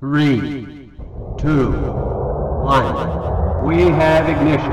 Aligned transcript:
Three, 0.00 0.88
two, 1.38 1.72
one. 2.64 3.66
We 3.66 3.82
have 3.90 4.30
ignition. 4.30 4.72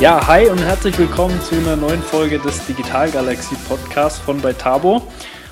Ja, 0.00 0.26
hi 0.26 0.48
und 0.48 0.58
herzlich 0.64 0.98
willkommen 0.98 1.38
zu 1.42 1.56
einer 1.56 1.76
neuen 1.76 2.00
Folge 2.00 2.38
des 2.38 2.64
Digital 2.64 3.10
Galaxy 3.10 3.54
Podcasts 3.68 4.18
von 4.18 4.40
bei 4.40 4.54
Tabo. 4.54 5.06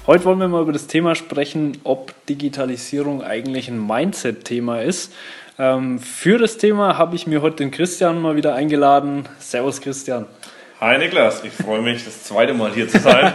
Heute 0.06 0.26
wollen 0.26 0.38
wir 0.38 0.48
mal 0.48 0.60
über 0.60 0.72
das 0.74 0.86
Thema 0.86 1.14
sprechen, 1.14 1.78
ob 1.82 2.12
Digitalisierung 2.26 3.22
eigentlich 3.22 3.68
ein 3.68 3.86
Mindset-Thema 3.86 4.82
ist. 4.82 5.14
Ähm, 5.58 5.98
für 5.98 6.36
das 6.36 6.58
Thema 6.58 6.98
habe 6.98 7.16
ich 7.16 7.26
mir 7.26 7.40
heute 7.40 7.56
den 7.56 7.70
Christian 7.70 8.20
mal 8.20 8.36
wieder 8.36 8.54
eingeladen. 8.54 9.26
Servus 9.38 9.80
Christian. 9.80 10.26
Hi 10.78 10.98
Niklas, 10.98 11.42
ich 11.42 11.54
freue 11.54 11.80
mich, 11.80 12.04
das 12.04 12.22
zweite 12.24 12.52
Mal 12.52 12.74
hier 12.74 12.86
zu 12.86 12.98
sein. 12.98 13.32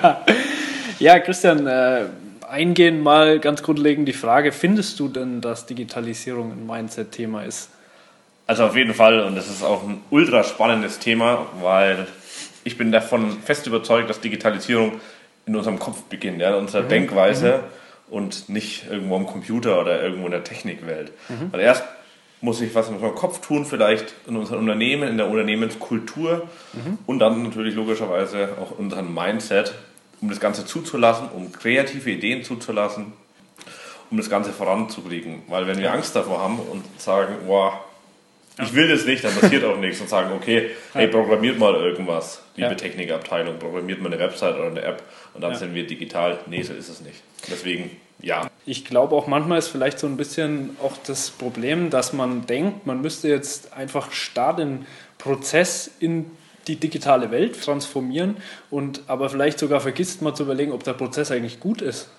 ja, 1.00 1.18
Christian, 1.18 1.66
äh, 1.66 2.06
eingehend 2.48 3.02
mal 3.02 3.40
ganz 3.40 3.64
grundlegend 3.64 4.08
die 4.08 4.14
Frage, 4.14 4.52
findest 4.52 5.00
du 5.00 5.08
denn, 5.08 5.42
dass 5.42 5.66
Digitalisierung 5.66 6.52
ein 6.52 6.68
Mindset-Thema 6.68 7.46
ist? 7.46 7.72
Also 8.46 8.66
auf 8.66 8.76
jeden 8.76 8.94
Fall 8.94 9.22
und 9.22 9.34
das 9.34 9.50
ist 9.50 9.64
auch 9.64 9.82
ein 9.82 10.02
ultra 10.12 10.44
spannendes 10.44 11.00
Thema, 11.00 11.48
weil 11.64 12.06
ich 12.64 12.78
bin 12.78 12.92
davon 12.92 13.40
fest 13.44 13.66
überzeugt, 13.66 14.08
dass 14.08 14.20
Digitalisierung 14.20 15.02
in 15.50 15.56
unserem 15.56 15.80
Kopf 15.80 16.04
beginnt, 16.04 16.40
ja, 16.40 16.50
in 16.50 16.56
unserer 16.56 16.84
mhm. 16.84 16.90
Denkweise 16.90 17.64
mhm. 18.08 18.14
und 18.14 18.50
nicht 18.50 18.86
irgendwo 18.90 19.16
am 19.16 19.26
Computer 19.26 19.82
oder 19.82 20.02
irgendwo 20.02 20.26
in 20.26 20.32
der 20.32 20.44
Technikwelt. 20.44 21.12
Mhm. 21.28 21.52
Weil 21.52 21.62
erst 21.62 21.84
muss 22.40 22.62
ich 22.62 22.74
was 22.76 22.88
in 22.88 22.96
unserem 22.96 23.16
Kopf 23.16 23.42
tun, 23.42 23.66
vielleicht 23.66 24.14
in 24.28 24.38
unserem 24.38 24.60
Unternehmen, 24.60 25.10
in 25.10 25.18
der 25.18 25.28
Unternehmenskultur 25.28 26.48
mhm. 26.74 27.00
und 27.08 27.20
dann 27.20 27.42
natürlich 27.44 27.74
logischerweise 27.74 28.50
auch 28.62 28.78
in 28.78 28.86
unserem 28.86 29.14
Mindset, 29.14 29.74
um 30.22 30.30
das 30.30 30.40
Ganze 30.40 30.66
zuzulassen, 30.66 31.30
um 31.30 31.52
kreative 31.52 32.12
Ideen 32.12 32.44
zuzulassen, 32.44 33.14
um 34.12 34.18
das 34.18 34.30
Ganze 34.30 34.52
voranzukriegen. 34.52 35.42
Weil 35.48 35.66
wenn 35.66 35.80
wir 35.80 35.92
Angst 35.92 36.16
davor 36.16 36.40
haben 36.40 36.60
und 36.60 36.84
sagen, 37.02 37.36
wow, 37.48 37.74
ich 38.64 38.74
will 38.74 38.88
das 38.88 39.06
nicht, 39.06 39.24
dann 39.24 39.34
passiert 39.34 39.64
auch 39.64 39.78
nichts 39.78 40.00
und 40.02 40.10
sagen, 40.10 40.32
okay, 40.34 40.72
hey, 40.94 41.08
programmiert 41.08 41.60
mal 41.60 41.76
irgendwas, 41.76 42.42
liebe 42.56 42.70
ja. 42.70 42.76
Technikabteilung, 42.76 43.60
programmiert 43.60 44.02
mal 44.02 44.12
eine 44.12 44.20
Website 44.22 44.56
oder 44.56 44.68
eine 44.68 44.82
App 44.82 45.04
und 45.34 45.42
dann 45.42 45.52
ja. 45.52 45.58
sind 45.58 45.74
wir 45.74 45.86
digital. 45.86 46.40
Nee, 46.48 46.62
so 46.62 46.74
ist 46.74 46.90
es 46.90 47.02
nicht. 47.02 47.22
Deswegen, 47.50 47.92
ja. 48.22 48.50
Ich 48.66 48.86
glaube 48.86 49.16
auch 49.16 49.28
manchmal 49.28 49.60
ist 49.60 49.68
vielleicht 49.70 50.00
so 50.00 50.08
ein 50.08 50.18
bisschen 50.18 50.78
auch 50.82 50.98
das 51.06 51.32
Problem, 51.32 51.90
dass 51.90 52.14
man 52.14 52.46
denkt, 52.46 52.86
man 52.86 53.02
müsste 53.02 53.28
jetzt 53.30 53.74
einfach 53.74 54.12
starten 54.12 54.60
den 54.60 54.86
Prozess 55.18 55.90
in 56.00 56.32
die 56.68 56.76
digitale 56.76 57.32
Welt 57.32 57.62
transformieren 57.62 58.38
und 58.70 59.02
aber 59.08 59.30
vielleicht 59.30 59.58
sogar 59.60 59.82
vergisst 59.82 60.22
mal 60.22 60.36
zu 60.36 60.44
überlegen, 60.44 60.72
ob 60.72 60.84
der 60.84 60.94
Prozess 60.94 61.32
eigentlich 61.32 61.60
gut 61.60 61.82
ist. 61.82 62.10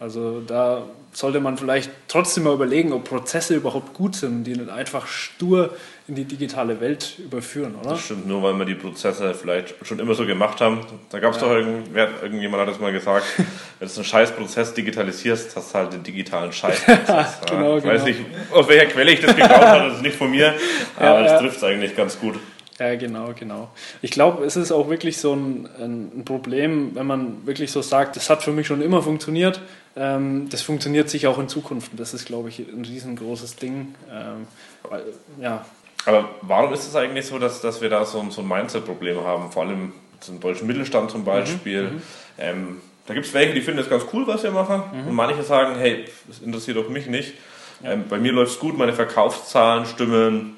Also 0.00 0.40
da 0.40 0.84
sollte 1.12 1.40
man 1.40 1.58
vielleicht 1.58 1.90
trotzdem 2.06 2.44
mal 2.44 2.54
überlegen, 2.54 2.92
ob 2.92 3.04
Prozesse 3.04 3.56
überhaupt 3.56 3.94
gut 3.94 4.14
sind, 4.14 4.44
die 4.44 4.52
nicht 4.52 4.68
einfach 4.68 5.08
stur 5.08 5.74
in 6.06 6.14
die 6.14 6.24
digitale 6.24 6.80
Welt 6.80 7.18
überführen, 7.18 7.74
oder? 7.80 7.90
Das 7.90 8.04
stimmt, 8.04 8.26
nur 8.26 8.42
weil 8.42 8.54
wir 8.54 8.64
die 8.64 8.76
Prozesse 8.76 9.34
vielleicht 9.34 9.74
schon 9.82 9.98
immer 9.98 10.14
so 10.14 10.24
gemacht 10.24 10.60
haben. 10.60 10.80
Da 11.10 11.18
gab 11.18 11.34
es 11.34 11.40
ja. 11.40 11.48
doch 11.48 11.54
irgend, 11.54 11.94
irgendjemand 11.96 12.62
hat 12.62 12.68
das 12.68 12.78
mal 12.78 12.92
gesagt, 12.92 13.24
wenn 13.78 13.88
du 13.88 13.94
einen 13.94 14.04
Scheißprozess 14.04 14.74
digitalisierst, 14.74 15.56
hast 15.56 15.74
du 15.74 15.78
halt 15.78 15.92
den 15.92 16.04
digitalen 16.04 16.52
Scheißprozess. 16.52 17.40
genau, 17.46 17.76
ich 17.76 17.82
genau. 17.82 17.94
weiß 17.94 18.04
nicht, 18.04 18.20
aus 18.52 18.68
welcher 18.68 18.86
Quelle 18.86 19.10
ich 19.10 19.20
das 19.20 19.34
geklaut 19.34 19.66
habe, 19.66 19.88
das 19.88 19.96
ist 19.96 20.02
nicht 20.02 20.16
von 20.16 20.30
mir, 20.30 20.54
aber 20.96 21.20
ja, 21.20 21.22
das 21.24 21.40
trifft 21.40 21.56
es 21.56 21.64
eigentlich 21.64 21.96
ganz 21.96 22.18
gut. 22.18 22.36
Ja, 22.78 22.94
genau, 22.94 23.32
genau. 23.36 23.70
Ich 24.02 24.12
glaube, 24.12 24.44
es 24.44 24.56
ist 24.56 24.70
auch 24.70 24.88
wirklich 24.88 25.18
so 25.18 25.34
ein, 25.34 25.68
ein, 25.80 26.24
Problem, 26.24 26.94
wenn 26.94 27.06
man 27.06 27.44
wirklich 27.44 27.72
so 27.72 27.82
sagt, 27.82 28.14
das 28.14 28.30
hat 28.30 28.44
für 28.44 28.52
mich 28.52 28.68
schon 28.68 28.82
immer 28.82 29.02
funktioniert, 29.02 29.60
ähm, 29.96 30.48
das 30.48 30.62
funktioniert 30.62 31.10
sicher 31.10 31.30
auch 31.30 31.38
in 31.38 31.48
Zukunft. 31.48 31.90
Das 31.96 32.14
ist, 32.14 32.26
glaube 32.26 32.50
ich, 32.50 32.60
ein 32.60 32.84
riesengroßes 32.84 33.56
Ding. 33.56 33.94
Ähm, 34.10 34.46
weil, 34.88 35.02
ja. 35.40 35.64
Aber 36.06 36.30
warum 36.42 36.72
ist 36.72 36.86
es 36.86 36.94
eigentlich 36.94 37.26
so, 37.26 37.40
dass, 37.40 37.60
dass 37.60 37.80
wir 37.80 37.90
da 37.90 38.04
so, 38.04 38.24
so 38.30 38.42
ein 38.42 38.48
Mindset-Problem 38.48 39.24
haben? 39.24 39.50
Vor 39.50 39.64
allem 39.64 39.92
zum 40.20 40.38
deutschen 40.38 40.68
Mittelstand 40.68 41.10
zum 41.10 41.24
Beispiel. 41.24 41.82
Mhm, 41.82 41.94
mhm. 41.94 42.02
ähm, 42.38 42.76
da 43.06 43.14
gibt 43.14 43.26
es 43.26 43.34
welche, 43.34 43.54
die 43.54 43.62
finden 43.62 43.78
das 43.78 43.90
ganz 43.90 44.04
cool, 44.12 44.26
was 44.26 44.44
wir 44.44 44.52
machen. 44.52 44.82
Mhm. 44.92 45.08
Und 45.08 45.14
manche 45.14 45.42
sagen, 45.42 45.76
hey, 45.78 46.04
das 46.28 46.38
interessiert 46.40 46.76
doch 46.76 46.88
mich 46.88 47.06
nicht. 47.06 47.34
Ja. 47.82 47.92
Ähm, 47.92 48.04
bei 48.08 48.18
mir 48.18 48.32
läuft 48.32 48.52
es 48.52 48.58
gut, 48.60 48.78
meine 48.78 48.92
Verkaufszahlen 48.92 49.84
stimmen 49.86 50.57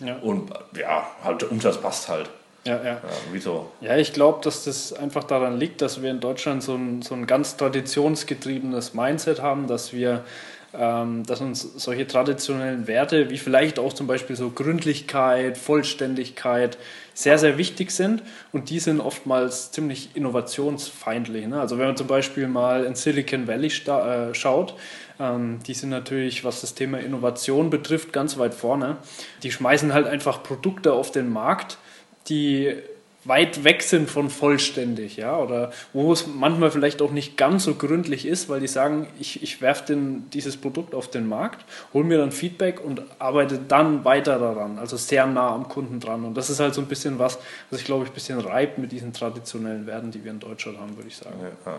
ja. 0.00 0.16
Und 0.16 0.50
ja, 0.76 1.06
halt 1.22 1.42
der 1.42 1.52
Umsatz 1.52 1.78
passt 1.78 2.08
halt. 2.08 2.30
Ja, 2.64 2.76
ja. 2.76 2.84
ja 2.84 3.00
wieso? 3.32 3.70
Ja, 3.80 3.96
ich 3.96 4.12
glaube, 4.12 4.40
dass 4.42 4.64
das 4.64 4.92
einfach 4.92 5.24
daran 5.24 5.58
liegt, 5.58 5.80
dass 5.80 6.02
wir 6.02 6.10
in 6.10 6.20
Deutschland 6.20 6.62
so 6.62 6.74
ein, 6.74 7.02
so 7.02 7.14
ein 7.14 7.26
ganz 7.26 7.56
traditionsgetriebenes 7.56 8.94
Mindset 8.94 9.40
haben, 9.40 9.66
dass 9.66 9.92
wir 9.92 10.24
dass 10.72 11.40
uns 11.40 11.62
solche 11.62 12.06
traditionellen 12.06 12.86
Werte 12.86 13.28
wie 13.30 13.38
vielleicht 13.38 13.80
auch 13.80 13.92
zum 13.92 14.06
Beispiel 14.06 14.36
so 14.36 14.50
Gründlichkeit, 14.50 15.58
Vollständigkeit 15.58 16.78
sehr, 17.12 17.38
sehr 17.38 17.58
wichtig 17.58 17.90
sind 17.90 18.22
und 18.52 18.70
die 18.70 18.78
sind 18.78 19.00
oftmals 19.00 19.72
ziemlich 19.72 20.10
innovationsfeindlich. 20.14 21.46
Ne? 21.48 21.60
Also 21.60 21.76
wenn 21.78 21.86
man 21.86 21.96
zum 21.96 22.06
Beispiel 22.06 22.46
mal 22.46 22.84
in 22.84 22.94
Silicon 22.94 23.48
Valley 23.48 23.66
äh, 23.66 24.34
schaut, 24.34 24.74
ähm, 25.18 25.58
die 25.66 25.74
sind 25.74 25.90
natürlich, 25.90 26.44
was 26.44 26.60
das 26.60 26.74
Thema 26.74 26.98
Innovation 26.98 27.68
betrifft, 27.68 28.12
ganz 28.12 28.38
weit 28.38 28.54
vorne. 28.54 28.96
Die 29.42 29.52
schmeißen 29.52 29.92
halt 29.92 30.06
einfach 30.06 30.42
Produkte 30.42 30.92
auf 30.92 31.10
den 31.10 31.30
Markt, 31.30 31.78
die 32.28 32.74
weit 33.24 33.64
weg 33.64 33.82
sind 33.82 34.08
von 34.08 34.30
vollständig, 34.30 35.16
ja, 35.16 35.36
oder 35.36 35.72
wo 35.92 36.12
es 36.12 36.26
manchmal 36.26 36.70
vielleicht 36.70 37.02
auch 37.02 37.10
nicht 37.10 37.36
ganz 37.36 37.64
so 37.64 37.74
gründlich 37.74 38.26
ist, 38.26 38.48
weil 38.48 38.60
die 38.60 38.66
sagen, 38.66 39.08
ich, 39.18 39.42
ich 39.42 39.60
werfe 39.60 39.94
dieses 40.32 40.56
Produkt 40.56 40.94
auf 40.94 41.10
den 41.10 41.28
Markt, 41.28 41.64
hole 41.92 42.04
mir 42.04 42.16
dann 42.16 42.32
Feedback 42.32 42.82
und 42.82 43.02
arbeite 43.18 43.60
dann 43.68 44.04
weiter 44.04 44.38
daran, 44.38 44.78
also 44.78 44.96
sehr 44.96 45.26
nah 45.26 45.54
am 45.54 45.68
Kunden 45.68 46.00
dran. 46.00 46.24
Und 46.24 46.34
das 46.34 46.48
ist 46.48 46.60
halt 46.60 46.74
so 46.74 46.80
ein 46.80 46.86
bisschen 46.86 47.18
was, 47.18 47.38
was 47.70 47.80
ich 47.80 47.84
glaube 47.84 48.04
ich 48.04 48.10
ein 48.10 48.14
bisschen 48.14 48.40
reibt 48.40 48.78
mit 48.78 48.90
diesen 48.90 49.12
traditionellen 49.12 49.86
Werten, 49.86 50.10
die 50.10 50.24
wir 50.24 50.30
in 50.30 50.40
Deutschland 50.40 50.78
haben, 50.78 50.96
würde 50.96 51.08
ich 51.08 51.16
sagen. 51.16 51.36
Ja. 51.66 51.74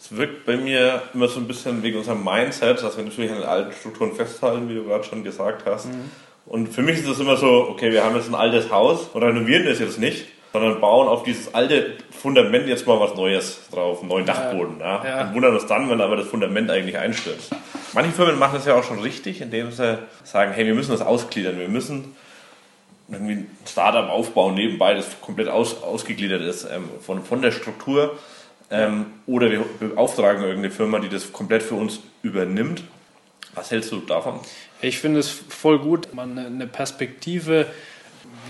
Es 0.00 0.16
wirkt 0.16 0.46
bei 0.46 0.56
mir 0.56 1.00
immer 1.14 1.28
so 1.28 1.38
ein 1.38 1.46
bisschen 1.46 1.80
wegen 1.84 1.98
unserem 1.98 2.24
Mindset, 2.24 2.82
dass 2.82 2.96
wir 2.96 3.04
natürlich 3.04 3.30
an 3.30 3.38
den 3.38 3.46
alten 3.46 3.72
Strukturen 3.72 4.16
festhalten, 4.16 4.68
wie 4.68 4.74
du 4.74 4.82
gerade 4.82 5.04
schon 5.04 5.22
gesagt 5.22 5.64
hast. 5.64 5.86
Mhm. 5.86 6.10
Und 6.44 6.66
für 6.70 6.82
mich 6.82 6.98
ist 6.98 7.08
das 7.08 7.20
immer 7.20 7.36
so, 7.36 7.68
okay, 7.70 7.92
wir 7.92 8.02
haben 8.02 8.16
jetzt 8.16 8.28
ein 8.28 8.34
altes 8.34 8.72
Haus 8.72 9.08
und 9.12 9.22
renovieren 9.22 9.64
das 9.64 9.78
jetzt 9.78 10.00
nicht, 10.00 10.26
sondern 10.52 10.80
bauen 10.80 11.08
auf 11.08 11.22
dieses 11.22 11.54
alte 11.54 11.96
Fundament 12.10 12.68
jetzt 12.68 12.86
mal 12.86 13.00
was 13.00 13.14
Neues 13.14 13.60
drauf, 13.70 14.00
einen 14.00 14.08
neuen 14.08 14.26
Dachboden. 14.26 14.80
Ja. 14.80 15.04
Ja. 15.04 15.20
Und 15.22 15.34
wundern 15.34 15.54
uns 15.54 15.66
dann, 15.66 15.88
wenn 15.88 16.00
aber 16.00 16.16
das 16.16 16.26
Fundament 16.26 16.70
eigentlich 16.70 16.98
einstürzt. 16.98 17.54
Manche 17.94 18.12
Firmen 18.12 18.38
machen 18.38 18.54
das 18.54 18.66
ja 18.66 18.74
auch 18.74 18.84
schon 18.84 19.00
richtig, 19.00 19.40
indem 19.40 19.70
sie 19.72 19.98
sagen, 20.24 20.52
hey, 20.52 20.66
wir 20.66 20.74
müssen 20.74 20.92
das 20.92 21.00
ausgliedern, 21.00 21.58
wir 21.58 21.68
müssen 21.68 22.14
irgendwie 23.10 23.32
ein 23.32 23.50
Startup 23.66 24.08
aufbauen 24.08 24.54
nebenbei, 24.54 24.94
das 24.94 25.20
komplett 25.20 25.48
aus, 25.48 25.82
ausgegliedert 25.82 26.42
ist 26.42 26.64
ähm, 26.64 26.88
von, 27.00 27.22
von 27.22 27.42
der 27.42 27.50
Struktur 27.50 28.18
ähm, 28.70 29.06
oder 29.26 29.50
wir 29.50 29.64
beauftragen 29.80 30.42
irgendeine 30.42 30.70
Firma, 30.70 30.98
die 30.98 31.10
das 31.10 31.32
komplett 31.32 31.62
für 31.62 31.74
uns 31.74 32.00
übernimmt. 32.22 32.82
Was 33.54 33.70
hältst 33.70 33.92
du 33.92 33.98
davon? 34.00 34.40
Ich 34.80 34.98
finde 34.98 35.20
es 35.20 35.28
voll 35.28 35.78
gut, 35.78 36.14
man 36.14 36.38
eine 36.38 36.66
Perspektive 36.66 37.66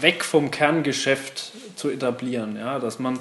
weg 0.02 0.24
vom 0.24 0.50
Kerngeschäft 0.50 1.52
zu 1.76 1.90
etablieren, 1.90 2.56
ja, 2.56 2.78
dass 2.78 2.98
man 2.98 3.18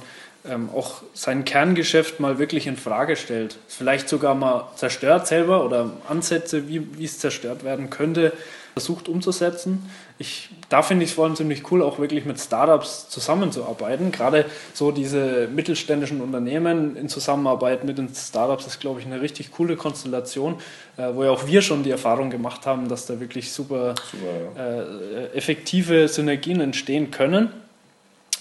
ähm, 0.49 0.69
auch 0.73 1.03
sein 1.13 1.45
Kerngeschäft 1.45 2.19
mal 2.19 2.39
wirklich 2.39 2.67
in 2.67 2.77
Frage 2.77 3.15
stellt, 3.15 3.57
vielleicht 3.67 4.09
sogar 4.09 4.35
mal 4.35 4.71
zerstört 4.75 5.27
selber 5.27 5.63
oder 5.63 5.91
Ansätze, 6.09 6.67
wie, 6.67 6.97
wie 6.97 7.05
es 7.05 7.19
zerstört 7.19 7.63
werden 7.63 7.89
könnte, 7.89 8.33
versucht 8.73 9.09
umzusetzen. 9.09 9.89
Ich, 10.17 10.49
da 10.69 10.81
finde 10.81 11.03
ich 11.03 11.11
es 11.11 11.15
vor 11.15 11.25
allem 11.25 11.35
ziemlich 11.35 11.69
cool, 11.71 11.81
auch 11.81 11.99
wirklich 11.99 12.25
mit 12.25 12.39
Startups 12.39 13.09
zusammenzuarbeiten. 13.09 14.11
Gerade 14.11 14.45
so 14.73 14.91
diese 14.91 15.47
mittelständischen 15.47 16.21
Unternehmen 16.21 16.95
in 16.95 17.09
Zusammenarbeit 17.09 17.83
mit 17.83 17.97
den 17.97 18.09
Startups 18.13 18.67
ist, 18.67 18.79
glaube 18.79 18.99
ich, 18.99 19.05
eine 19.05 19.21
richtig 19.21 19.51
coole 19.51 19.75
Konstellation, 19.75 20.55
äh, 20.97 21.13
wo 21.13 21.23
ja 21.23 21.31
auch 21.31 21.47
wir 21.47 21.61
schon 21.61 21.83
die 21.83 21.91
Erfahrung 21.91 22.29
gemacht 22.29 22.65
haben, 22.65 22.87
dass 22.87 23.05
da 23.05 23.19
wirklich 23.19 23.51
super, 23.51 23.95
super 24.09 24.55
ja. 24.55 24.81
äh, 24.81 25.37
effektive 25.37 26.07
Synergien 26.07 26.61
entstehen 26.61 27.11
können. 27.11 27.49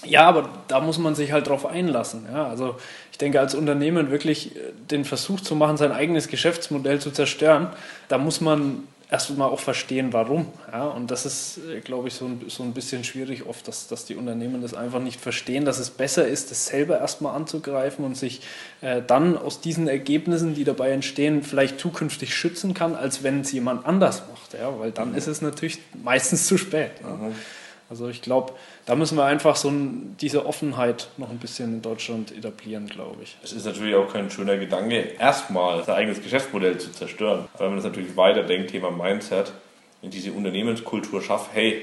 Ja, 0.03 0.23
aber 0.23 0.49
da 0.67 0.79
muss 0.79 0.97
man 0.97 1.13
sich 1.13 1.31
halt 1.31 1.47
drauf 1.47 1.65
einlassen. 1.65 2.25
Ja? 2.31 2.47
Also 2.47 2.75
ich 3.11 3.17
denke, 3.17 3.39
als 3.39 3.53
Unternehmen 3.53 4.09
wirklich 4.09 4.51
den 4.89 5.05
Versuch 5.05 5.41
zu 5.41 5.55
machen, 5.55 5.77
sein 5.77 5.91
eigenes 5.91 6.27
Geschäftsmodell 6.27 6.99
zu 6.99 7.11
zerstören, 7.11 7.67
da 8.07 8.17
muss 8.17 8.41
man 8.41 8.83
erstmal 9.11 9.49
auch 9.49 9.59
verstehen, 9.59 10.13
warum. 10.13 10.47
Ja? 10.71 10.85
Und 10.85 11.11
das 11.11 11.25
ist, 11.25 11.59
äh, 11.69 11.81
glaube 11.81 12.07
ich, 12.07 12.13
so 12.15 12.25
ein, 12.25 12.41
so 12.47 12.63
ein 12.63 12.73
bisschen 12.73 13.03
schwierig 13.03 13.45
oft, 13.45 13.67
dass, 13.67 13.87
dass 13.87 14.05
die 14.05 14.15
Unternehmen 14.15 14.61
das 14.61 14.73
einfach 14.73 15.01
nicht 15.01 15.19
verstehen, 15.19 15.65
dass 15.65 15.79
es 15.79 15.89
besser 15.89 16.25
ist, 16.25 16.49
das 16.49 16.65
selber 16.65 16.99
erstmal 16.99 17.35
anzugreifen 17.35 18.05
und 18.05 18.15
sich 18.15 18.41
äh, 18.79 19.01
dann 19.05 19.37
aus 19.37 19.59
diesen 19.59 19.89
Ergebnissen, 19.89 20.55
die 20.55 20.63
dabei 20.63 20.91
entstehen, 20.91 21.43
vielleicht 21.43 21.79
zukünftig 21.79 22.33
schützen 22.33 22.73
kann, 22.73 22.95
als 22.95 23.21
wenn 23.21 23.41
es 23.41 23.51
jemand 23.51 23.85
anders 23.85 24.23
macht. 24.31 24.53
Ja? 24.53 24.79
Weil 24.79 24.91
dann 24.91 25.11
mhm. 25.11 25.17
ist 25.17 25.27
es 25.27 25.41
natürlich 25.41 25.79
meistens 26.01 26.47
zu 26.47 26.57
spät. 26.57 26.91
Ja? 27.03 27.19
Also 27.91 28.07
ich 28.07 28.21
glaube, 28.21 28.53
da 28.85 28.95
müssen 28.95 29.17
wir 29.17 29.25
einfach 29.25 29.57
so 29.57 29.67
ein, 29.67 30.15
diese 30.21 30.45
Offenheit 30.45 31.09
noch 31.17 31.29
ein 31.29 31.39
bisschen 31.39 31.73
in 31.73 31.81
Deutschland 31.81 32.31
etablieren, 32.31 32.87
glaube 32.87 33.17
ich. 33.21 33.35
Es 33.43 33.51
ist 33.51 33.65
natürlich 33.65 33.95
auch 33.95 34.11
kein 34.11 34.31
schöner 34.31 34.55
Gedanke, 34.55 34.95
erstmal 35.19 35.83
sein 35.83 35.95
eigenes 35.95 36.23
Geschäftsmodell 36.23 36.77
zu 36.77 36.93
zerstören. 36.93 37.49
Weil 37.57 37.67
man 37.67 37.75
das 37.75 37.83
natürlich 37.83 38.15
weiterdenkt, 38.15 38.71
Thema 38.71 38.91
Mindset, 38.91 39.51
in 40.01 40.09
diese 40.09 40.31
Unternehmenskultur 40.31 41.21
schafft, 41.21 41.49
hey, 41.53 41.81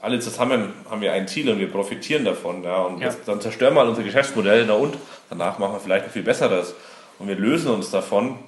alle 0.00 0.20
zusammen 0.20 0.72
haben 0.88 1.00
wir 1.00 1.12
ein 1.12 1.26
Ziel 1.26 1.50
und 1.50 1.58
wir 1.58 1.72
profitieren 1.72 2.24
davon. 2.24 2.62
Ja, 2.62 2.82
und 2.82 3.00
ja. 3.00 3.12
dann 3.26 3.40
zerstören 3.40 3.74
wir 3.74 3.82
mal 3.82 3.88
unser 3.88 4.04
Geschäftsmodell, 4.04 4.64
na 4.68 4.74
und 4.74 4.96
danach 5.28 5.58
machen 5.58 5.72
wir 5.72 5.80
vielleicht 5.80 6.04
ein 6.04 6.12
viel 6.12 6.22
besseres. 6.22 6.72
Und 7.18 7.26
wir 7.26 7.34
lösen 7.34 7.72
uns 7.72 7.90
davon, 7.90 8.38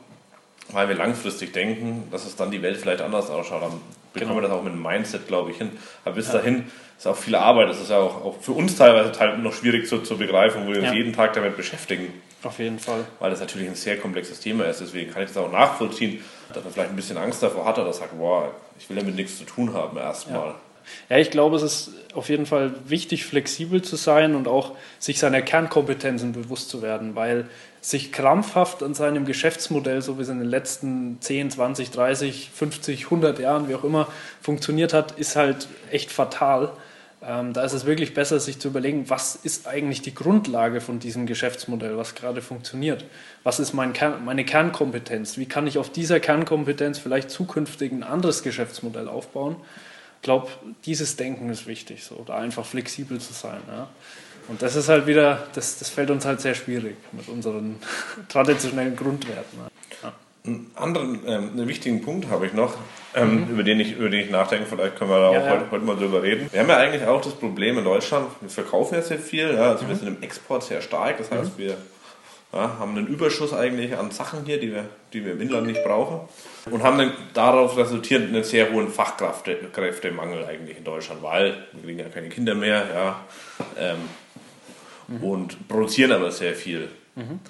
weil 0.71 0.89
wir 0.89 0.97
langfristig 0.97 1.53
denken, 1.53 2.09
dass 2.11 2.27
es 2.27 2.37
dann 2.37 2.51
die 2.51 2.63
Welt 2.63 2.77
vielleicht 2.77 3.01
anders 3.01 3.31
ausschaut. 3.31 3.63
Dann 3.63 3.81
bekommen 4.13 4.31
genau. 4.31 4.35
wir 4.37 4.43
das 4.43 4.51
auch 4.51 4.63
mit 4.63 4.73
dem 4.73 4.83
Mindset, 4.83 5.27
glaube 5.27 5.51
ich, 5.51 5.59
hin. 5.59 5.71
Aber 6.05 6.15
bis 6.15 6.29
ja. 6.29 6.35
dahin 6.35 6.67
ist 6.97 7.07
auch 7.07 7.17
viel 7.17 7.35
Arbeit. 7.35 7.69
Das 7.69 7.81
ist 7.81 7.91
ja 7.91 7.99
auch, 7.99 8.25
auch 8.25 8.41
für 8.41 8.53
uns 8.53 8.77
teilweise 8.77 9.13
noch 9.39 9.55
schwierig 9.55 9.87
zu, 9.89 9.99
zu 9.99 10.19
begreifen, 10.19 10.67
wo 10.67 10.73
wir 10.73 10.83
uns 10.83 10.93
jeden 10.93 11.13
Tag 11.13 11.33
damit 11.35 11.57
beschäftigen. 11.57 12.13
Auf 12.43 12.59
jeden 12.59 12.79
Fall. 12.79 13.05
Weil 13.19 13.31
das 13.31 13.41
natürlich 13.41 13.69
ein 13.69 13.75
sehr 13.75 13.99
komplexes 13.99 14.41
Thema 14.41 14.65
ist. 14.65 14.81
Deswegen 14.81 15.13
kann 15.13 15.23
ich 15.23 15.29
das 15.29 15.37
auch 15.37 15.51
nachvollziehen, 15.51 16.23
dass 16.53 16.63
man 16.63 16.73
vielleicht 16.73 16.91
ein 16.91 16.97
bisschen 16.97 17.19
Angst 17.19 17.43
davor 17.43 17.65
hat 17.65 17.79
oder 17.79 17.93
sagt, 17.93 18.17
boah, 18.17 18.53
ich 18.79 18.89
will 18.89 18.97
damit 18.97 19.17
nichts 19.17 19.39
zu 19.39 19.45
tun 19.45 19.73
haben 19.75 19.97
erstmal. 19.97 20.49
Ja. 20.49 20.55
Ja, 21.09 21.19
ich 21.19 21.31
glaube, 21.31 21.57
es 21.57 21.63
ist 21.63 21.91
auf 22.15 22.29
jeden 22.29 22.47
Fall 22.47 22.73
wichtig, 22.87 23.25
flexibel 23.25 23.83
zu 23.83 23.97
sein 23.97 24.35
und 24.35 24.49
auch 24.49 24.73
sich 24.99 25.19
seiner 25.19 25.43
Kernkompetenzen 25.43 26.33
bewusst 26.33 26.71
zu 26.71 26.83
werden, 26.83 27.15
weil 27.15 27.47
sich 27.81 28.13
krampfhaft 28.13 28.83
an 28.83 28.95
seinem 28.95 29.25
Geschäftsmodell, 29.25 30.03
so 30.03 30.19
wie 30.19 30.23
es 30.23 30.29
in 30.29 30.39
den 30.39 30.49
letzten 30.49 31.19
10, 31.21 31.53
20, 31.53 31.91
30, 31.91 32.51
50, 32.53 33.05
100 33.05 33.39
Jahren, 33.39 33.69
wie 33.69 33.75
auch 33.75 33.85
immer, 33.85 34.09
funktioniert 34.41 34.93
hat, 34.93 35.13
ist 35.13 35.37
halt 35.37 35.69
echt 35.91 36.11
fatal. 36.11 36.73
Ähm, 37.21 37.53
da 37.53 37.65
ist 37.65 37.73
es 37.73 37.85
wirklich 37.85 38.15
besser, 38.15 38.39
sich 38.39 38.61
zu 38.61 38.69
überlegen, 38.69 39.11
was 39.11 39.35
ist 39.35 39.67
eigentlich 39.67 40.03
die 40.03 40.15
Grundlage 40.15 40.81
von 40.81 41.01
diesem 41.01 41.27
Geschäftsmodell, 41.27 41.97
was 41.97 42.15
gerade 42.15 42.43
funktioniert. 42.43 43.05
Was 43.43 43.59
ist 43.59 43.73
mein 43.73 43.93
Kern, 43.93 44.25
meine 44.25 44.45
Kernkompetenz? 44.45 45.37
Wie 45.37 45.47
kann 45.47 45.67
ich 45.67 45.79
auf 45.79 45.91
dieser 45.91 46.21
Kernkompetenz 46.21 46.99
vielleicht 46.99 47.31
zukünftig 47.31 47.91
ein 47.91 48.05
anderes 48.05 48.43
Geschäftsmodell 48.43 49.09
aufbauen? 49.09 49.57
Ich 50.19 50.23
glaube, 50.23 50.49
dieses 50.85 51.17
Denken 51.17 51.49
ist 51.49 51.67
wichtig, 51.67 52.05
so, 52.05 52.25
da 52.27 52.37
einfach 52.37 52.67
flexibel 52.67 53.21
zu 53.21 53.33
sein. 53.33 53.61
Ja. 53.69 53.89
Und 54.49 54.63
das 54.63 54.75
ist 54.77 54.89
halt 54.89 55.07
wieder, 55.07 55.47
das, 55.55 55.79
das 55.79 55.91
fällt 55.91 56.11
uns 56.11 56.25
halt 56.25 56.41
sehr 56.41 56.55
schwierig 56.55 56.97
mit 57.13 57.29
unseren 57.29 57.77
traditionellen 58.29 58.97
Grundwerten. 58.97 59.61
Ja. 60.03 60.13
Einen 60.45 60.71
anderen 60.75 61.21
ähm, 61.27 61.51
einen 61.53 61.69
wichtigen 61.69 62.03
Punkt 62.03 62.31
habe 62.31 62.47
ich 62.47 62.55
noch, 62.55 62.77
ähm, 63.15 63.45
mhm. 63.45 63.51
über, 63.51 63.63
den 63.63 63.79
ich, 63.79 63.93
über 63.93 64.09
den 64.09 64.25
ich 64.25 64.31
nachdenke, 64.31 64.67
vielleicht 64.67 64.97
können 64.97 65.11
wir 65.11 65.19
da 65.19 65.33
ja, 65.33 65.41
auch 65.41 65.45
ja. 65.45 65.51
Heute, 65.53 65.71
heute, 65.71 65.85
mal 65.85 65.97
drüber 65.97 66.23
reden. 66.23 66.49
Wir 66.51 66.61
haben 66.61 66.69
ja 66.69 66.79
eigentlich 66.79 67.05
auch 67.05 67.21
das 67.21 67.35
Problem 67.35 67.79
in 67.79 67.85
Deutschland, 67.85 68.29
wir 68.41 68.49
verkaufen 68.49 68.95
ja 68.95 69.03
sehr 69.03 69.19
viel, 69.19 69.55
ja, 69.55 69.73
also 69.73 69.85
mhm. 69.85 69.89
wir 69.89 69.97
sind 69.97 70.09
im 70.09 70.23
Export 70.23 70.65
sehr 70.65 70.81
stark, 70.81 71.19
das 71.19 71.31
heißt, 71.31 71.59
mhm. 71.59 71.63
wir 71.63 71.77
ja, 72.53 72.79
haben 72.79 72.97
einen 72.97 73.07
Überschuss 73.07 73.53
eigentlich 73.53 73.97
an 73.97 74.11
Sachen 74.11 74.45
hier, 74.47 74.59
die 74.59 74.73
wir, 74.73 74.87
die 75.13 75.25
wir 75.25 75.33
im 75.33 75.41
Inland 75.41 75.67
nicht 75.67 75.85
brauchen. 75.85 76.21
Und 76.71 76.83
haben 76.83 76.99
dann 76.99 77.13
darauf 77.35 77.77
resultierend 77.77 78.29
einen 78.29 78.45
sehr 78.45 78.73
hohen 78.73 78.89
Fachkräftemangel 78.89 80.45
eigentlich 80.45 80.79
in 80.79 80.85
Deutschland, 80.85 81.23
weil 81.23 81.67
wir 81.73 81.83
kriegen 81.83 81.99
ja 81.99 82.09
keine 82.09 82.29
Kinder 82.29 82.55
mehr, 82.55 82.87
ja. 82.95 83.21
Ähm, 83.79 83.97
mhm. 85.09 85.25
und 85.25 85.69
produzieren 85.69 86.13
aber 86.13 86.31
sehr 86.31 86.55
viel. 86.55 86.89
Mhm. 87.17 87.41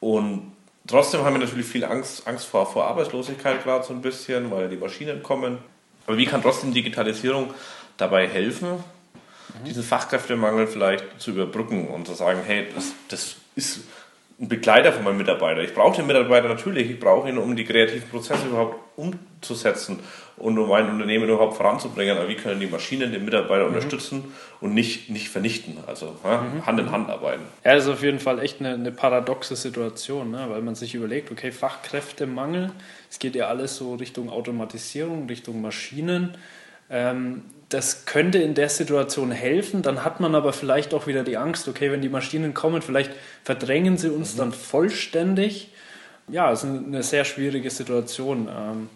Und 0.00 0.52
trotzdem 0.86 1.22
haben 1.22 1.34
wir 1.34 1.40
natürlich 1.40 1.66
viel 1.66 1.84
Angst, 1.84 2.26
Angst 2.26 2.46
vor, 2.46 2.70
vor 2.70 2.86
Arbeitslosigkeit 2.86 3.62
gerade 3.62 3.84
so 3.84 3.92
ein 3.92 4.00
bisschen, 4.00 4.50
weil 4.50 4.68
die 4.68 4.76
Maschinen 4.76 5.22
kommen. 5.22 5.58
Aber 6.06 6.16
wie 6.16 6.26
kann 6.26 6.40
trotzdem 6.40 6.72
Digitalisierung 6.72 7.52
dabei 7.98 8.28
helfen, 8.28 8.72
mhm. 8.72 9.64
diesen 9.66 9.82
Fachkräftemangel 9.82 10.66
vielleicht 10.66 11.04
zu 11.20 11.32
überbrücken 11.32 11.88
und 11.88 12.06
zu 12.06 12.14
sagen, 12.14 12.40
hey, 12.46 12.66
das, 12.74 12.92
das 13.08 13.36
ist 13.54 13.80
ein 14.40 14.48
Begleiter 14.48 14.92
von 14.92 15.02
meinem 15.02 15.18
Mitarbeiter. 15.18 15.62
Ich 15.62 15.74
brauche 15.74 15.96
den 15.96 16.06
Mitarbeiter 16.06 16.48
natürlich, 16.48 16.88
ich 16.88 17.00
brauche 17.00 17.28
ihn, 17.28 17.38
um 17.38 17.56
die 17.56 17.64
kreativen 17.64 18.08
Prozesse 18.08 18.46
überhaupt 18.46 18.76
umzusetzen 18.96 19.98
und 20.36 20.56
um 20.56 20.68
mein 20.68 20.88
Unternehmen 20.88 21.28
überhaupt 21.28 21.56
voranzubringen. 21.56 22.16
Aber 22.16 22.28
wie 22.28 22.36
können 22.36 22.60
die 22.60 22.68
Maschinen 22.68 23.10
den 23.10 23.24
Mitarbeiter 23.24 23.64
mhm. 23.64 23.74
unterstützen 23.74 24.32
und 24.60 24.74
nicht, 24.74 25.10
nicht 25.10 25.28
vernichten? 25.28 25.78
Also 25.88 26.14
ja, 26.22 26.42
mhm. 26.42 26.66
Hand 26.66 26.78
in 26.78 26.92
Hand 26.92 27.10
arbeiten. 27.10 27.42
Ja, 27.64 27.74
das 27.74 27.84
ist 27.84 27.90
auf 27.90 28.02
jeden 28.02 28.20
Fall 28.20 28.38
echt 28.38 28.60
eine, 28.60 28.74
eine 28.74 28.92
paradoxe 28.92 29.56
Situation, 29.56 30.30
ne? 30.30 30.46
weil 30.48 30.62
man 30.62 30.76
sich 30.76 30.94
überlegt, 30.94 31.32
okay, 31.32 31.50
Fachkräftemangel, 31.50 32.70
es 33.10 33.18
geht 33.18 33.34
ja 33.34 33.48
alles 33.48 33.76
so 33.76 33.96
Richtung 33.96 34.30
Automatisierung, 34.30 35.26
Richtung 35.26 35.60
Maschinen. 35.60 36.36
Ähm, 36.90 37.42
das 37.68 38.06
könnte 38.06 38.38
in 38.38 38.54
der 38.54 38.68
Situation 38.68 39.30
helfen. 39.30 39.82
Dann 39.82 40.04
hat 40.04 40.20
man 40.20 40.34
aber 40.34 40.52
vielleicht 40.52 40.94
auch 40.94 41.06
wieder 41.06 41.22
die 41.22 41.36
Angst, 41.36 41.68
okay, 41.68 41.92
wenn 41.92 42.00
die 42.00 42.08
Maschinen 42.08 42.54
kommen, 42.54 42.82
vielleicht 42.82 43.12
verdrängen 43.44 43.98
sie 43.98 44.10
uns 44.10 44.34
mhm. 44.34 44.38
dann 44.38 44.52
vollständig. 44.52 45.72
Ja, 46.28 46.52
es 46.52 46.64
ist 46.64 46.70
eine 46.70 47.02
sehr 47.02 47.24
schwierige 47.24 47.70
Situation. 47.70 48.48
Ähm, 48.48 48.88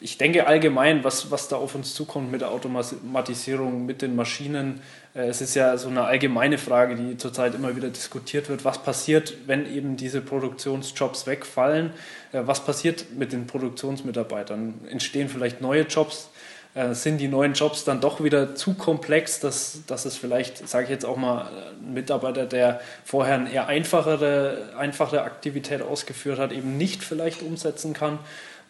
ich 0.00 0.18
denke 0.18 0.46
allgemein, 0.46 1.04
was, 1.04 1.30
was 1.30 1.48
da 1.48 1.56
auf 1.56 1.74
uns 1.74 1.94
zukommt 1.94 2.30
mit 2.30 2.40
der 2.40 2.50
Automatisierung, 2.50 3.86
mit 3.86 4.02
den 4.02 4.16
Maschinen, 4.16 4.80
äh, 5.14 5.26
es 5.28 5.40
ist 5.40 5.54
ja 5.54 5.76
so 5.76 5.88
eine 5.88 6.04
allgemeine 6.04 6.58
Frage, 6.58 6.96
die 6.96 7.16
zurzeit 7.16 7.54
immer 7.54 7.76
wieder 7.76 7.88
diskutiert 7.88 8.48
wird. 8.48 8.64
Was 8.64 8.82
passiert, 8.82 9.34
wenn 9.46 9.72
eben 9.72 9.96
diese 9.96 10.20
Produktionsjobs 10.20 11.26
wegfallen? 11.26 11.92
Äh, 12.32 12.42
was 12.46 12.64
passiert 12.64 13.06
mit 13.16 13.32
den 13.32 13.46
Produktionsmitarbeitern? 13.46 14.80
Entstehen 14.90 15.28
vielleicht 15.28 15.60
neue 15.60 15.82
Jobs? 15.82 16.30
Äh, 16.74 16.94
sind 16.94 17.18
die 17.18 17.28
neuen 17.28 17.52
Jobs 17.52 17.84
dann 17.84 18.00
doch 18.00 18.24
wieder 18.24 18.54
zu 18.54 18.72
komplex, 18.72 19.40
dass, 19.40 19.80
dass 19.86 20.06
es 20.06 20.16
vielleicht, 20.16 20.66
sage 20.66 20.84
ich 20.84 20.90
jetzt 20.90 21.04
auch 21.04 21.18
mal, 21.18 21.50
ein 21.82 21.92
Mitarbeiter, 21.92 22.46
der 22.46 22.80
vorher 23.04 23.34
eine 23.34 23.52
eher 23.52 23.66
einfachere, 23.66 24.70
einfache 24.78 25.22
Aktivität 25.22 25.82
ausgeführt 25.82 26.38
hat, 26.38 26.50
eben 26.50 26.78
nicht 26.78 27.04
vielleicht 27.04 27.42
umsetzen 27.42 27.92
kann. 27.92 28.18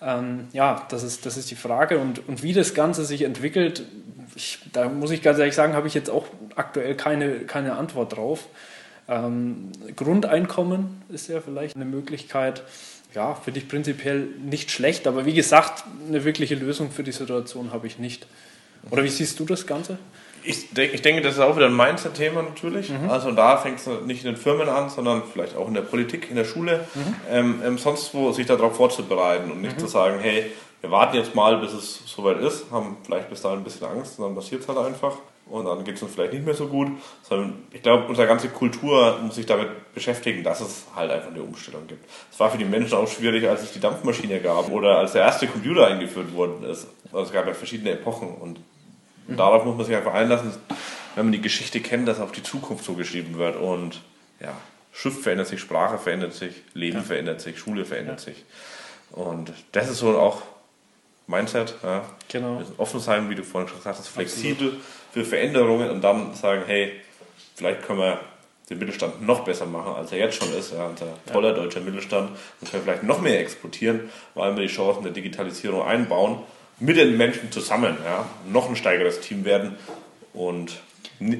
Ähm, 0.00 0.48
ja, 0.52 0.84
das 0.88 1.04
ist, 1.04 1.26
das 1.26 1.36
ist 1.36 1.52
die 1.52 1.54
Frage. 1.54 1.98
Und, 1.98 2.26
und 2.28 2.42
wie 2.42 2.52
das 2.52 2.74
Ganze 2.74 3.04
sich 3.04 3.22
entwickelt, 3.22 3.84
ich, 4.34 4.58
da 4.72 4.88
muss 4.88 5.12
ich 5.12 5.22
ganz 5.22 5.38
ehrlich 5.38 5.54
sagen, 5.54 5.74
habe 5.74 5.86
ich 5.86 5.94
jetzt 5.94 6.10
auch 6.10 6.26
aktuell 6.56 6.96
keine, 6.96 7.40
keine 7.40 7.76
Antwort 7.76 8.16
drauf. 8.16 8.48
Ähm, 9.08 9.70
Grundeinkommen 9.94 11.02
ist 11.08 11.28
ja 11.28 11.40
vielleicht 11.40 11.76
eine 11.76 11.84
Möglichkeit 11.84 12.64
ja, 13.14 13.34
finde 13.34 13.60
ich 13.60 13.68
prinzipiell 13.68 14.28
nicht 14.44 14.70
schlecht, 14.70 15.06
aber 15.06 15.26
wie 15.26 15.34
gesagt, 15.34 15.84
eine 16.08 16.24
wirkliche 16.24 16.54
Lösung 16.54 16.90
für 16.90 17.02
die 17.02 17.12
Situation 17.12 17.72
habe 17.72 17.86
ich 17.86 17.98
nicht. 17.98 18.26
Oder 18.90 19.04
wie 19.04 19.08
siehst 19.08 19.38
du 19.38 19.44
das 19.44 19.66
Ganze? 19.66 19.98
Ich, 20.44 20.70
denk, 20.70 20.92
ich 20.92 21.02
denke, 21.02 21.22
das 21.22 21.34
ist 21.34 21.40
auch 21.40 21.56
wieder 21.56 21.66
ein 21.66 21.76
Mindset-Thema 21.76 22.42
natürlich. 22.42 22.90
Mhm. 22.90 23.08
Also 23.08 23.30
da 23.30 23.56
fängt 23.58 23.78
es 23.78 23.86
nicht 24.06 24.24
in 24.24 24.32
den 24.32 24.36
Firmen 24.36 24.68
an, 24.68 24.90
sondern 24.90 25.22
vielleicht 25.32 25.56
auch 25.56 25.68
in 25.68 25.74
der 25.74 25.82
Politik, 25.82 26.30
in 26.30 26.36
der 26.36 26.44
Schule, 26.44 26.84
mhm. 26.94 27.14
ähm, 27.30 27.62
ähm, 27.64 27.78
sonst 27.78 28.12
wo 28.12 28.32
sich 28.32 28.46
darauf 28.46 28.76
vorzubereiten 28.76 29.52
und 29.52 29.60
nicht 29.60 29.76
mhm. 29.76 29.80
zu 29.80 29.86
sagen, 29.86 30.18
hey, 30.20 30.50
wir 30.80 30.90
warten 30.90 31.16
jetzt 31.16 31.36
mal, 31.36 31.58
bis 31.58 31.72
es 31.72 32.02
soweit 32.06 32.40
ist, 32.40 32.64
haben 32.72 32.96
vielleicht 33.04 33.30
bis 33.30 33.40
dahin 33.40 33.58
ein 33.58 33.64
bisschen 33.64 33.86
Angst 33.86 34.18
und 34.18 34.24
dann 34.24 34.34
passiert 34.34 34.62
es 34.62 34.68
halt 34.68 34.78
einfach 34.78 35.16
und 35.52 35.66
dann 35.66 35.84
geht 35.84 35.96
es 35.96 36.02
uns 36.02 36.14
vielleicht 36.14 36.32
nicht 36.32 36.46
mehr 36.46 36.54
so 36.54 36.66
gut, 36.66 36.88
sondern 37.22 37.64
ich 37.72 37.82
glaube, 37.82 38.06
unsere 38.06 38.26
ganze 38.26 38.48
Kultur 38.48 39.18
muss 39.22 39.34
sich 39.34 39.44
damit 39.44 39.92
beschäftigen, 39.92 40.42
dass 40.42 40.62
es 40.62 40.86
halt 40.96 41.10
einfach 41.10 41.28
eine 41.28 41.42
Umstellung 41.42 41.86
gibt. 41.86 42.08
Es 42.32 42.40
war 42.40 42.50
für 42.50 42.56
die 42.56 42.64
Menschen 42.64 42.94
auch 42.94 43.06
schwierig, 43.06 43.46
als 43.46 43.62
es 43.62 43.72
die 43.72 43.80
Dampfmaschine 43.80 44.40
gab 44.40 44.70
oder 44.70 44.96
als 44.96 45.12
der 45.12 45.22
erste 45.22 45.46
Computer 45.46 45.86
eingeführt 45.86 46.32
worden 46.34 46.64
ist. 46.64 46.86
Also 47.12 47.24
es 47.24 47.32
gab 47.32 47.46
ja 47.46 47.52
verschiedene 47.52 47.90
Epochen 47.90 48.28
und 48.28 48.60
mhm. 49.26 49.36
darauf 49.36 49.66
muss 49.66 49.76
man 49.76 49.84
sich 49.84 49.94
einfach 49.94 50.14
einlassen, 50.14 50.54
wenn 51.16 51.26
man 51.26 51.32
die 51.32 51.42
Geschichte 51.42 51.80
kennt, 51.80 52.08
dass 52.08 52.18
auf 52.18 52.32
die 52.32 52.42
Zukunft 52.42 52.86
so 52.86 52.94
geschrieben 52.94 53.36
wird 53.36 53.56
und 53.56 54.00
ja, 54.40 54.56
Schrift 54.90 55.20
verändert 55.20 55.48
sich, 55.48 55.60
Sprache 55.60 55.98
verändert 55.98 56.32
sich, 56.32 56.62
Leben 56.72 56.96
ja. 56.96 57.02
verändert 57.02 57.42
sich, 57.42 57.58
Schule 57.58 57.84
verändert 57.84 58.20
ja. 58.20 58.32
sich. 58.32 58.44
Und 59.10 59.52
das 59.72 59.90
ist 59.90 59.98
so 59.98 60.18
auch 60.18 60.40
Mindset. 61.32 61.74
Ja. 61.82 62.04
Genau. 62.28 62.62
Offen 62.78 63.00
sein, 63.00 63.28
wie 63.28 63.34
du 63.34 63.42
vorhin 63.42 63.68
schon 63.68 63.78
gesagt 63.78 63.98
hast, 63.98 64.08
flexibel. 64.08 64.68
Absolut 64.68 64.82
für 65.12 65.24
Veränderungen 65.24 65.90
und 65.90 66.02
dann 66.02 66.34
sagen, 66.34 66.62
hey, 66.66 66.92
vielleicht 67.54 67.82
können 67.82 67.98
wir 67.98 68.20
den 68.70 68.78
Mittelstand 68.78 69.24
noch 69.24 69.44
besser 69.44 69.66
machen, 69.66 69.94
als 69.94 70.10
er 70.12 70.18
jetzt 70.18 70.36
schon 70.36 70.52
ist. 70.54 70.72
Ja, 70.72 70.86
unser 70.86 71.06
toller 71.30 71.50
ja. 71.50 71.54
deutscher 71.54 71.80
Mittelstand 71.80 72.30
und 72.60 72.70
können 72.70 72.82
vielleicht 72.82 73.02
noch 73.02 73.20
mehr 73.20 73.38
exportieren, 73.40 74.10
weil 74.34 74.56
wir 74.56 74.62
die 74.62 74.72
Chancen 74.72 75.02
der 75.02 75.12
Digitalisierung 75.12 75.82
einbauen, 75.82 76.38
mit 76.80 76.96
den 76.96 77.16
Menschen 77.16 77.52
zusammen, 77.52 77.98
ja, 78.04 78.24
noch 78.50 78.68
ein 78.68 78.76
steigeres 78.76 79.20
Team 79.20 79.44
werden 79.44 79.76
und 80.32 80.80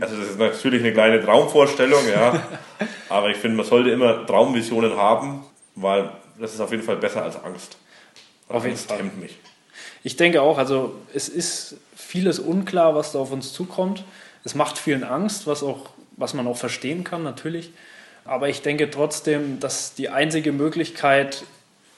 also 0.01 0.17
das 0.17 0.29
ist 0.29 0.39
natürlich 0.39 0.83
eine 0.83 0.93
kleine 0.93 1.25
Traumvorstellung, 1.25 2.07
ja, 2.09 2.47
aber 3.09 3.31
ich 3.31 3.39
finde, 3.39 3.57
man 3.57 3.67
sollte 3.67 3.91
immer 3.91 4.27
Traumvisionen 4.27 4.97
haben, 4.97 5.45
weil 5.75 6.11
das 6.39 6.53
ist 6.53 6.61
auf 6.61 6.71
jeden 6.71 6.83
Fall 6.83 6.97
besser 6.97 7.25
als 7.25 7.43
Angst. 7.43 7.79
Auf 8.49 8.65
jeden 8.65 8.77
Fall. 8.77 9.03
mich. 9.19 9.39
Ich 10.05 10.17
denke 10.17 10.43
auch, 10.43 10.59
also 10.59 10.95
es 11.15 11.29
ist 11.29 11.77
vieles 11.97 12.39
unklar, 12.39 12.95
was 12.95 13.13
da 13.13 13.21
auf 13.21 13.31
uns 13.31 13.53
zukommt. 13.53 14.05
Es 14.45 14.55
macht 14.55 14.79
vielen 14.79 15.05
Angst, 15.05 15.47
was, 15.47 15.63
auch, 15.63 15.91
was 16.17 16.35
man 16.35 16.47
auch 16.47 16.57
verstehen 16.57 17.05
kann, 17.05 17.23
natürlich. 17.23 17.71
Aber 18.25 18.49
ich 18.49 18.63
denke 18.63 18.91
trotzdem, 18.91 19.61
dass 19.61 19.95
die 19.95 20.09
einzige 20.09 20.53
Möglichkeit, 20.53 21.45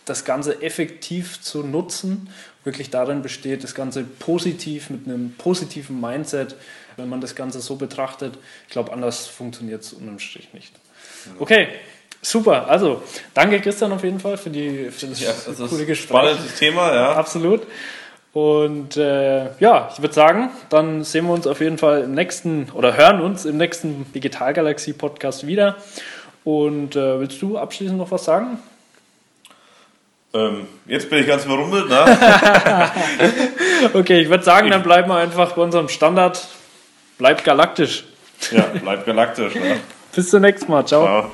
das 0.05 0.25
Ganze 0.25 0.61
effektiv 0.63 1.41
zu 1.41 1.63
nutzen, 1.63 2.29
wirklich 2.63 2.91
darin 2.91 3.23
besteht, 3.23 3.65
das 3.65 3.75
Ganze 3.75 4.05
positiv 4.05 4.91
mit 4.91 5.07
einem 5.07 5.35
positiven 5.37 6.01
Mindset, 6.01 6.57
wenn 6.97 7.09
man 7.09 7.21
das 7.21 7.35
Ganze 7.35 7.61
so 7.61 7.77
betrachtet. 7.77 8.39
Ich 8.67 8.73
glaube, 8.73 8.93
anders 8.93 9.27
funktioniert 9.27 9.83
es 9.83 9.93
unterm 9.93 10.19
Strich 10.19 10.53
nicht. 10.53 10.73
Okay, 11.39 11.69
super. 12.31 12.69
Also, 12.69 13.03
danke 13.33 13.61
Christian 13.61 13.93
auf 13.93 14.03
jeden 14.03 14.21
Fall 14.21 14.37
für, 14.37 14.51
die, 14.51 14.91
für 14.91 15.07
das, 15.07 15.21
Ja, 15.21 15.29
das 15.29 15.61
ist 15.61 15.71
coole 15.71 15.87
Gespräch. 15.87 16.09
spannendes 16.09 16.55
Thema, 16.57 16.95
ja. 16.95 17.13
Absolut. 17.13 17.63
Und 18.33 18.97
äh, 18.97 19.51
ja, 19.61 19.89
ich 19.93 20.03
würde 20.03 20.13
sagen, 20.13 20.51
dann 20.69 21.05
sehen 21.05 21.27
wir 21.27 21.33
uns 21.35 21.47
auf 21.47 21.61
jeden 21.61 21.79
Fall 21.79 22.03
im 22.03 22.15
nächsten 22.15 22.69
oder 22.75 22.97
hören 22.97 23.21
uns 23.21 23.45
im 23.45 23.57
nächsten 23.57 24.11
Digitalgalaxie-Podcast 24.13 25.47
wieder. 25.47 25.77
Und 26.43 26.97
äh, 26.97 27.21
willst 27.21 27.41
du 27.41 27.57
abschließend 27.57 27.97
noch 27.97 28.11
was 28.11 28.25
sagen? 28.25 28.59
Ähm, 30.35 30.67
jetzt 30.87 31.09
bin 31.09 31.21
ich 31.21 31.29
ganz 31.29 31.45
verrummelt, 31.45 31.89
ne? 31.89 32.05
Okay, 33.95 34.21
ich 34.21 34.29
würde 34.29 34.43
sagen, 34.43 34.69
dann 34.71 34.83
bleiben 34.83 35.09
wir 35.09 35.17
einfach 35.17 35.53
bei 35.53 35.63
unserem 35.63 35.89
Standard. 35.89 36.45
Bleibt 37.19 37.45
galaktisch. 37.45 38.05
ja, 38.51 38.63
bleibt 38.83 39.07
galaktisch, 39.07 39.55
ne? 39.55 39.77
Bis 40.15 40.31
zum 40.31 40.43
nächsten 40.43 40.73
Mal. 40.73 40.85
Ciao. 40.85 41.05
Ja. 41.05 41.31